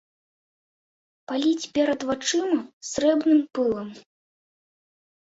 [1.33, 2.59] Пыліць перад вачыма
[2.95, 3.89] срэбным пылам.